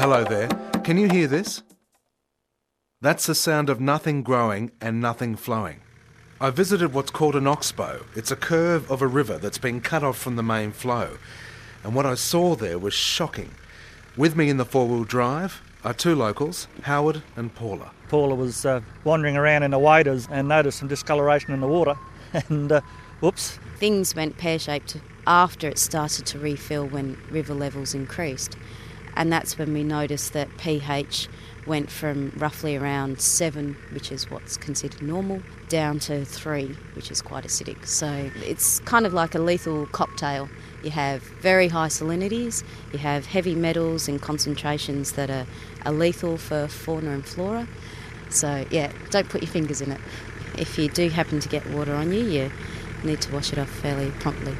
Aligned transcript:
Hello 0.00 0.22
there. 0.22 0.46
Can 0.84 0.96
you 0.96 1.08
hear 1.08 1.26
this? 1.26 1.64
That's 3.00 3.26
the 3.26 3.34
sound 3.34 3.68
of 3.68 3.80
nothing 3.80 4.22
growing 4.22 4.70
and 4.80 5.00
nothing 5.00 5.34
flowing. 5.34 5.80
I 6.40 6.50
visited 6.50 6.92
what's 6.92 7.10
called 7.10 7.34
an 7.34 7.48
oxbow. 7.48 8.06
It's 8.14 8.30
a 8.30 8.36
curve 8.36 8.88
of 8.92 9.02
a 9.02 9.08
river 9.08 9.38
that's 9.38 9.58
been 9.58 9.80
cut 9.80 10.04
off 10.04 10.16
from 10.16 10.36
the 10.36 10.42
main 10.44 10.70
flow. 10.70 11.18
And 11.82 11.96
what 11.96 12.06
I 12.06 12.14
saw 12.14 12.54
there 12.54 12.78
was 12.78 12.94
shocking. 12.94 13.50
With 14.16 14.36
me 14.36 14.48
in 14.48 14.56
the 14.56 14.64
four 14.64 14.86
wheel 14.86 15.02
drive 15.02 15.60
are 15.82 15.92
two 15.92 16.14
locals, 16.14 16.68
Howard 16.82 17.24
and 17.34 17.52
Paula. 17.52 17.90
Paula 18.08 18.36
was 18.36 18.64
uh, 18.64 18.82
wandering 19.02 19.36
around 19.36 19.64
in 19.64 19.72
the 19.72 19.80
waders 19.80 20.28
and 20.30 20.46
noticed 20.46 20.78
some 20.78 20.86
discoloration 20.86 21.52
in 21.52 21.60
the 21.60 21.66
water, 21.66 21.96
and 22.48 22.70
uh, 22.70 22.82
whoops. 23.18 23.58
Things 23.78 24.14
went 24.14 24.38
pear 24.38 24.60
shaped 24.60 24.96
after 25.26 25.68
it 25.68 25.76
started 25.76 26.24
to 26.26 26.38
refill 26.38 26.86
when 26.86 27.18
river 27.32 27.52
levels 27.52 27.94
increased. 27.94 28.56
And 29.16 29.32
that's 29.32 29.58
when 29.58 29.72
we 29.72 29.82
noticed 29.82 30.32
that 30.32 30.48
pH 30.58 31.28
went 31.66 31.90
from 31.90 32.32
roughly 32.36 32.76
around 32.76 33.20
seven, 33.20 33.76
which 33.92 34.10
is 34.10 34.30
what's 34.30 34.56
considered 34.56 35.02
normal, 35.02 35.42
down 35.68 35.98
to 35.98 36.24
three, 36.24 36.74
which 36.94 37.10
is 37.10 37.20
quite 37.20 37.44
acidic. 37.44 37.86
So 37.86 38.30
it's 38.36 38.80
kind 38.80 39.06
of 39.06 39.12
like 39.12 39.34
a 39.34 39.38
lethal 39.38 39.86
cocktail. 39.86 40.48
You 40.82 40.90
have 40.90 41.22
very 41.22 41.68
high 41.68 41.88
salinities, 41.88 42.64
you 42.92 42.98
have 42.98 43.26
heavy 43.26 43.54
metals 43.54 44.08
and 44.08 44.20
concentrations 44.20 45.12
that 45.12 45.30
are, 45.30 45.46
are 45.84 45.92
lethal 45.92 46.38
for 46.38 46.68
fauna 46.68 47.10
and 47.10 47.26
flora. 47.26 47.68
So, 48.30 48.66
yeah, 48.70 48.92
don't 49.10 49.28
put 49.28 49.42
your 49.42 49.50
fingers 49.50 49.80
in 49.80 49.92
it. 49.92 50.00
If 50.56 50.78
you 50.78 50.88
do 50.88 51.08
happen 51.08 51.40
to 51.40 51.48
get 51.48 51.68
water 51.70 51.94
on 51.94 52.12
you, 52.12 52.20
you 52.20 52.50
need 53.02 53.20
to 53.22 53.32
wash 53.32 53.52
it 53.52 53.58
off 53.58 53.70
fairly 53.70 54.10
promptly. 54.12 54.54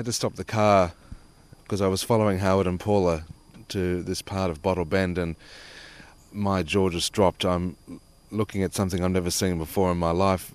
Had 0.00 0.06
to 0.06 0.12
stop 0.14 0.36
the 0.36 0.44
car 0.44 0.92
because 1.62 1.82
I 1.82 1.86
was 1.86 2.02
following 2.02 2.38
Howard 2.38 2.66
and 2.66 2.80
Paula 2.80 3.24
to 3.68 4.02
this 4.02 4.22
part 4.22 4.50
of 4.50 4.62
Bottle 4.62 4.86
Bend 4.86 5.18
and 5.18 5.36
my 6.32 6.62
jaw 6.62 6.88
just 6.88 7.12
dropped. 7.12 7.44
I'm 7.44 7.76
looking 8.30 8.62
at 8.62 8.72
something 8.72 9.04
I've 9.04 9.10
never 9.10 9.30
seen 9.30 9.58
before 9.58 9.92
in 9.92 9.98
my 9.98 10.12
life. 10.12 10.54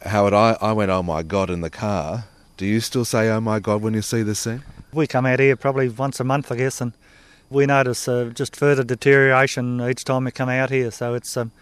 Howard, 0.00 0.32
I, 0.32 0.56
I 0.62 0.72
went, 0.72 0.90
oh 0.90 1.02
my 1.02 1.22
God, 1.22 1.50
in 1.50 1.60
the 1.60 1.68
car. 1.68 2.24
Do 2.56 2.64
you 2.64 2.80
still 2.80 3.04
say, 3.04 3.28
oh 3.28 3.38
my 3.42 3.58
God, 3.58 3.82
when 3.82 3.92
you 3.92 4.00
see 4.00 4.22
this 4.22 4.38
scene? 4.38 4.62
We 4.94 5.06
come 5.06 5.26
out 5.26 5.40
here 5.40 5.54
probably 5.54 5.90
once 5.90 6.18
a 6.18 6.24
month, 6.24 6.50
I 6.50 6.56
guess, 6.56 6.80
and 6.80 6.94
we 7.50 7.66
notice 7.66 8.08
uh, 8.08 8.30
just 8.32 8.56
further 8.56 8.82
deterioration 8.82 9.78
each 9.82 10.04
time 10.04 10.24
we 10.24 10.30
come 10.30 10.48
out 10.48 10.70
here. 10.70 10.90
So 10.90 11.12
it's 11.12 11.36
um, 11.36 11.52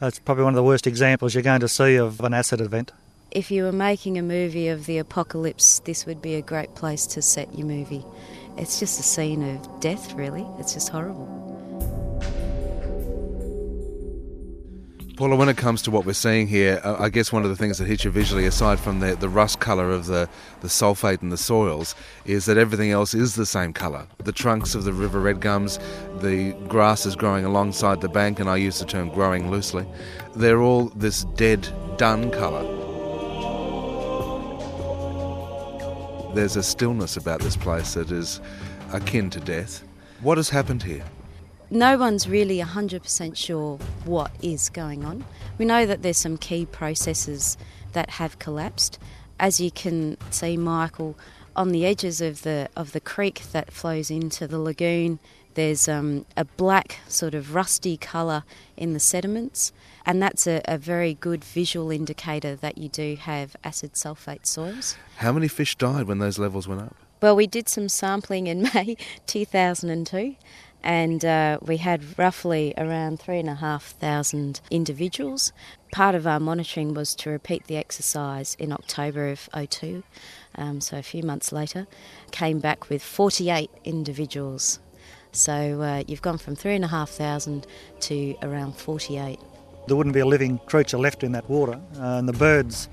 it's 0.00 0.18
probably 0.18 0.44
one 0.44 0.54
of 0.54 0.56
the 0.56 0.64
worst 0.64 0.86
examples 0.86 1.34
you're 1.34 1.42
going 1.42 1.60
to 1.60 1.68
see 1.68 1.96
of 1.96 2.18
an 2.20 2.32
acid 2.32 2.62
event. 2.62 2.92
If 3.32 3.52
you 3.52 3.62
were 3.62 3.70
making 3.70 4.18
a 4.18 4.22
movie 4.22 4.66
of 4.66 4.86
the 4.86 4.98
apocalypse, 4.98 5.78
this 5.84 6.04
would 6.04 6.20
be 6.20 6.34
a 6.34 6.42
great 6.42 6.74
place 6.74 7.06
to 7.08 7.22
set 7.22 7.56
your 7.56 7.66
movie. 7.66 8.04
It's 8.56 8.80
just 8.80 8.98
a 8.98 9.04
scene 9.04 9.54
of 9.54 9.80
death, 9.80 10.14
really. 10.14 10.44
It's 10.58 10.74
just 10.74 10.88
horrible. 10.88 11.28
Paula, 15.16 15.36
when 15.36 15.48
it 15.48 15.56
comes 15.56 15.82
to 15.82 15.92
what 15.92 16.06
we're 16.06 16.14
seeing 16.14 16.48
here, 16.48 16.80
I 16.82 17.08
guess 17.08 17.30
one 17.30 17.44
of 17.44 17.50
the 17.50 17.56
things 17.56 17.78
that 17.78 17.86
hits 17.86 18.04
you 18.04 18.10
visually, 18.10 18.46
aside 18.46 18.80
from 18.80 18.98
the, 18.98 19.14
the 19.14 19.28
rust 19.28 19.60
colour 19.60 19.90
of 19.92 20.06
the, 20.06 20.28
the 20.60 20.68
sulphate 20.68 21.22
and 21.22 21.30
the 21.30 21.36
soils, 21.36 21.94
is 22.24 22.46
that 22.46 22.58
everything 22.58 22.90
else 22.90 23.14
is 23.14 23.36
the 23.36 23.46
same 23.46 23.72
colour. 23.72 24.08
The 24.24 24.32
trunks 24.32 24.74
of 24.74 24.82
the 24.82 24.92
river 24.92 25.20
red 25.20 25.40
gums, 25.40 25.78
the 26.18 26.52
grass 26.66 27.06
is 27.06 27.14
growing 27.14 27.44
alongside 27.44 28.00
the 28.00 28.08
bank, 28.08 28.40
and 28.40 28.50
I 28.50 28.56
use 28.56 28.80
the 28.80 28.86
term 28.86 29.08
growing 29.10 29.52
loosely. 29.52 29.86
They're 30.34 30.62
all 30.62 30.86
this 30.96 31.22
dead, 31.36 31.68
dun 31.96 32.32
colour. 32.32 32.79
There's 36.34 36.56
a 36.56 36.62
stillness 36.62 37.16
about 37.16 37.40
this 37.40 37.56
place 37.56 37.94
that 37.94 38.10
is 38.10 38.40
akin 38.92 39.30
to 39.30 39.40
death. 39.40 39.82
What 40.20 40.36
has 40.38 40.50
happened 40.50 40.82
here? 40.82 41.04
no 41.70 41.96
one's 41.96 42.28
really 42.28 42.58
100% 42.58 43.36
sure 43.36 43.78
what 44.04 44.32
is 44.42 44.68
going 44.68 45.04
on. 45.04 45.24
We 45.56 45.64
know 45.64 45.86
that 45.86 46.02
there's 46.02 46.16
some 46.16 46.36
key 46.36 46.66
processes 46.66 47.56
that 47.92 48.10
have 48.10 48.38
collapsed. 48.38 48.98
As 49.38 49.60
you 49.60 49.70
can 49.70 50.16
see, 50.30 50.56
Michael, 50.56 51.16
on 51.54 51.70
the 51.70 51.86
edges 51.86 52.20
of 52.20 52.42
the 52.42 52.68
of 52.76 52.92
the 52.92 53.00
creek 53.00 53.42
that 53.52 53.72
flows 53.72 54.10
into 54.10 54.46
the 54.46 54.58
lagoon, 54.58 55.18
there's 55.54 55.88
um, 55.88 56.26
a 56.36 56.44
black 56.44 57.00
sort 57.08 57.34
of 57.34 57.54
rusty 57.54 57.96
colour 57.96 58.44
in 58.76 58.92
the 58.92 59.00
sediments, 59.00 59.72
and 60.06 60.22
that's 60.22 60.46
a, 60.46 60.60
a, 60.66 60.78
very 60.78 61.14
good 61.14 61.44
visual 61.44 61.90
indicator 61.90 62.56
that 62.56 62.78
you 62.78 62.88
do 62.88 63.16
have 63.16 63.56
acid 63.64 63.96
sulphate 63.96 64.46
soils. 64.46 64.96
How 65.16 65.32
many 65.32 65.48
fish 65.48 65.76
died 65.76 66.06
when 66.06 66.18
those 66.18 66.38
levels 66.38 66.66
went 66.66 66.82
up? 66.82 66.96
Well, 67.20 67.36
we 67.36 67.46
did 67.46 67.68
some 67.68 67.88
sampling 67.88 68.46
in 68.46 68.62
May 68.74 68.96
2002, 69.26 70.36
and 70.82 71.24
uh, 71.24 71.58
we 71.60 71.76
had 71.76 72.18
roughly 72.18 72.72
around 72.78 73.20
three 73.20 73.38
and 73.38 73.50
a 73.50 73.56
half 73.56 73.90
thousand 73.92 74.60
individuals. 74.70 75.52
Part 75.92 76.14
of 76.14 76.26
our 76.26 76.40
monitoring 76.40 76.94
was 76.94 77.14
to 77.16 77.30
repeat 77.30 77.66
the 77.66 77.76
exercise 77.76 78.56
in 78.58 78.72
October 78.72 79.28
of 79.28 79.50
02, 79.68 80.02
um, 80.54 80.80
so 80.80 80.96
a 80.96 81.02
few 81.02 81.22
months 81.22 81.52
later, 81.52 81.86
came 82.30 82.58
back 82.60 82.88
with 82.88 83.02
48 83.02 83.70
individuals. 83.84 84.78
So 85.32 85.80
uh, 85.80 86.02
you've 86.06 86.22
gone 86.22 86.38
from 86.38 86.56
three 86.56 86.74
and 86.74 86.84
a 86.84 86.88
half 86.88 87.10
thousand 87.10 87.66
to 88.00 88.34
around 88.42 88.76
48. 88.76 89.38
There 89.86 89.96
wouldn't 89.96 90.14
be 90.14 90.20
a 90.20 90.26
living 90.26 90.58
creature 90.66 90.98
left 90.98 91.22
in 91.22 91.32
that 91.32 91.48
water, 91.48 91.80
uh, 91.98 92.18
and 92.18 92.28
the 92.28 92.32
birds 92.32 92.88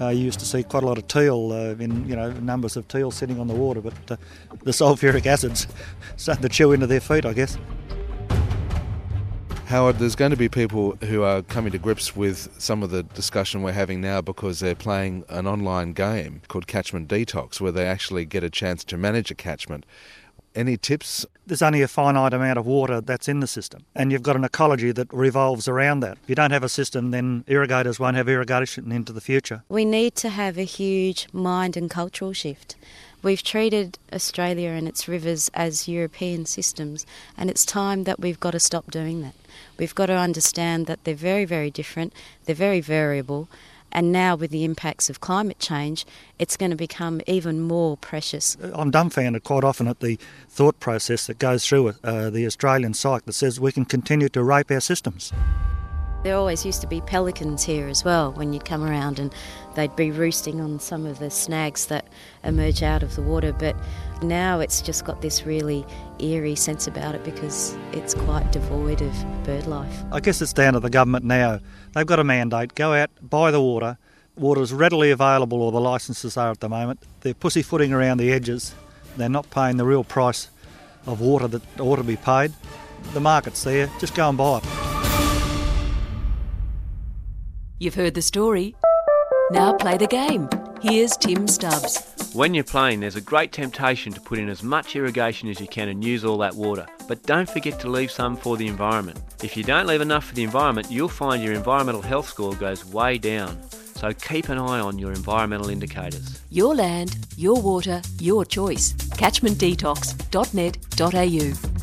uh, 0.00 0.08
you 0.08 0.24
used 0.24 0.38
to 0.40 0.44
see 0.44 0.62
quite 0.62 0.82
a 0.82 0.86
lot 0.86 0.98
of 0.98 1.08
teal 1.08 1.52
uh, 1.52 1.82
in 1.82 2.08
you 2.08 2.16
know 2.16 2.30
numbers 2.32 2.76
of 2.76 2.86
teal 2.88 3.10
sitting 3.10 3.40
on 3.40 3.46
the 3.46 3.54
water, 3.54 3.80
but 3.80 3.94
uh, 4.10 4.16
the 4.62 4.72
sulphuric 4.72 5.26
acids 5.26 5.66
starting 6.16 6.42
to 6.42 6.48
chew 6.48 6.72
into 6.72 6.86
their 6.86 7.00
feet, 7.00 7.24
I 7.24 7.32
guess. 7.32 7.58
Howard, 9.66 9.98
there's 9.98 10.14
going 10.14 10.30
to 10.30 10.36
be 10.36 10.48
people 10.48 10.96
who 11.02 11.24
are 11.24 11.42
coming 11.42 11.72
to 11.72 11.78
grips 11.78 12.14
with 12.14 12.48
some 12.56 12.84
of 12.84 12.90
the 12.90 13.02
discussion 13.02 13.62
we're 13.62 13.72
having 13.72 14.00
now 14.00 14.20
because 14.20 14.60
they're 14.60 14.76
playing 14.76 15.24
an 15.28 15.48
online 15.48 15.92
game 15.92 16.40
called 16.46 16.68
Catchment 16.68 17.08
Detox, 17.08 17.60
where 17.60 17.72
they 17.72 17.84
actually 17.84 18.24
get 18.26 18.44
a 18.44 18.50
chance 18.50 18.84
to 18.84 18.96
manage 18.96 19.32
a 19.32 19.34
catchment 19.34 19.84
any 20.56 20.76
tips? 20.76 21.26
There's 21.46 21.62
only 21.62 21.82
a 21.82 21.88
finite 21.88 22.34
amount 22.34 22.58
of 22.58 22.66
water 22.66 23.00
that's 23.00 23.28
in 23.28 23.40
the 23.40 23.46
system, 23.46 23.84
and 23.94 24.10
you've 24.10 24.22
got 24.22 24.36
an 24.36 24.44
ecology 24.44 24.90
that 24.92 25.12
revolves 25.12 25.68
around 25.68 26.00
that. 26.00 26.18
If 26.22 26.28
you 26.28 26.34
don't 26.34 26.50
have 26.50 26.64
a 26.64 26.68
system, 26.68 27.12
then 27.12 27.44
irrigators 27.46 28.00
won't 28.00 28.16
have 28.16 28.28
irrigation 28.28 28.90
into 28.90 29.12
the 29.12 29.20
future. 29.20 29.62
We 29.68 29.84
need 29.84 30.16
to 30.16 30.30
have 30.30 30.58
a 30.58 30.64
huge 30.64 31.28
mind 31.32 31.76
and 31.76 31.88
cultural 31.88 32.32
shift. 32.32 32.74
We've 33.22 33.42
treated 33.42 33.98
Australia 34.12 34.70
and 34.70 34.86
its 34.86 35.08
rivers 35.08 35.50
as 35.54 35.88
European 35.88 36.46
systems, 36.46 37.06
and 37.36 37.50
it's 37.50 37.64
time 37.64 38.04
that 38.04 38.20
we've 38.20 38.40
got 38.40 38.52
to 38.52 38.60
stop 38.60 38.90
doing 38.90 39.22
that. 39.22 39.34
We've 39.78 39.94
got 39.94 40.06
to 40.06 40.14
understand 40.14 40.86
that 40.86 41.04
they're 41.04 41.14
very, 41.14 41.44
very 41.44 41.70
different, 41.70 42.12
they're 42.44 42.54
very 42.54 42.80
variable, 42.80 43.48
and 43.92 44.12
now, 44.12 44.36
with 44.36 44.50
the 44.50 44.64
impacts 44.64 45.08
of 45.08 45.20
climate 45.20 45.58
change, 45.58 46.04
it's 46.38 46.56
going 46.56 46.70
to 46.70 46.76
become 46.76 47.20
even 47.26 47.60
more 47.60 47.96
precious. 47.96 48.56
I'm 48.74 48.90
dumbfounded 48.90 49.44
quite 49.44 49.64
often 49.64 49.88
at 49.88 50.00
the 50.00 50.18
thought 50.48 50.78
process 50.80 51.26
that 51.26 51.38
goes 51.38 51.66
through 51.66 51.94
uh, 52.04 52.30
the 52.30 52.46
Australian 52.46 52.94
psyche 52.94 53.24
that 53.26 53.32
says 53.32 53.58
we 53.58 53.72
can 53.72 53.84
continue 53.84 54.28
to 54.30 54.42
rape 54.42 54.70
our 54.70 54.80
systems. 54.80 55.32
There 56.26 56.36
always 56.36 56.66
used 56.66 56.80
to 56.80 56.88
be 56.88 57.00
pelicans 57.00 57.62
here 57.62 57.86
as 57.86 58.04
well 58.04 58.32
when 58.32 58.52
you'd 58.52 58.64
come 58.64 58.82
around 58.82 59.20
and 59.20 59.32
they'd 59.76 59.94
be 59.94 60.10
roosting 60.10 60.60
on 60.60 60.80
some 60.80 61.06
of 61.06 61.20
the 61.20 61.30
snags 61.30 61.86
that 61.86 62.08
emerge 62.42 62.82
out 62.82 63.04
of 63.04 63.14
the 63.14 63.22
water. 63.22 63.52
But 63.52 63.76
now 64.22 64.58
it's 64.58 64.82
just 64.82 65.04
got 65.04 65.22
this 65.22 65.46
really 65.46 65.86
eerie 66.18 66.56
sense 66.56 66.88
about 66.88 67.14
it 67.14 67.22
because 67.22 67.78
it's 67.92 68.12
quite 68.12 68.50
devoid 68.50 69.02
of 69.02 69.44
bird 69.44 69.68
life. 69.68 70.02
I 70.10 70.18
guess 70.18 70.42
it's 70.42 70.52
down 70.52 70.72
to 70.72 70.80
the 70.80 70.90
government 70.90 71.24
now. 71.24 71.60
They've 71.94 72.04
got 72.04 72.18
a 72.18 72.24
mandate 72.24 72.74
go 72.74 72.92
out, 72.92 73.10
buy 73.22 73.52
the 73.52 73.62
water. 73.62 73.96
Water 74.34 74.62
is 74.62 74.72
readily 74.72 75.12
available, 75.12 75.62
or 75.62 75.70
the 75.70 75.80
licences 75.80 76.36
are 76.36 76.50
at 76.50 76.58
the 76.58 76.68
moment. 76.68 76.98
They're 77.20 77.34
pussyfooting 77.34 77.92
around 77.92 78.18
the 78.18 78.32
edges. 78.32 78.74
They're 79.16 79.28
not 79.28 79.48
paying 79.50 79.76
the 79.76 79.84
real 79.84 80.02
price 80.02 80.48
of 81.06 81.20
water 81.20 81.46
that 81.46 81.62
ought 81.78 81.96
to 81.96 82.02
be 82.02 82.16
paid. 82.16 82.52
The 83.12 83.20
market's 83.20 83.62
there, 83.62 83.88
just 84.00 84.16
go 84.16 84.28
and 84.28 84.36
buy 84.36 84.58
it. 84.58 84.75
You've 87.78 87.94
heard 87.94 88.14
the 88.14 88.22
story. 88.22 88.74
Now 89.50 89.74
play 89.74 89.98
the 89.98 90.06
game. 90.06 90.48
Here's 90.80 91.14
Tim 91.14 91.46
Stubbs. 91.46 92.32
When 92.32 92.54
you're 92.54 92.64
playing, 92.64 93.00
there's 93.00 93.16
a 93.16 93.20
great 93.20 93.52
temptation 93.52 94.14
to 94.14 94.20
put 94.20 94.38
in 94.38 94.48
as 94.48 94.62
much 94.62 94.96
irrigation 94.96 95.50
as 95.50 95.60
you 95.60 95.66
can 95.66 95.90
and 95.90 96.02
use 96.02 96.24
all 96.24 96.38
that 96.38 96.54
water. 96.54 96.86
But 97.06 97.22
don't 97.24 97.46
forget 97.48 97.78
to 97.80 97.90
leave 97.90 98.10
some 98.10 98.34
for 98.34 98.56
the 98.56 98.66
environment. 98.66 99.20
If 99.42 99.58
you 99.58 99.62
don't 99.62 99.86
leave 99.86 100.00
enough 100.00 100.24
for 100.24 100.34
the 100.34 100.44
environment, 100.44 100.90
you'll 100.90 101.08
find 101.08 101.42
your 101.42 101.52
environmental 101.52 102.00
health 102.00 102.30
score 102.30 102.54
goes 102.54 102.82
way 102.86 103.18
down. 103.18 103.62
So 103.70 104.10
keep 104.14 104.48
an 104.48 104.56
eye 104.56 104.80
on 104.80 104.98
your 104.98 105.12
environmental 105.12 105.68
indicators. 105.68 106.40
Your 106.50 106.74
land, 106.74 107.18
your 107.36 107.60
water, 107.60 108.00
your 108.20 108.46
choice. 108.46 108.92
Catchmentdetox.net.au 108.92 111.75